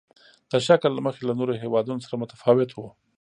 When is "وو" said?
2.73-2.89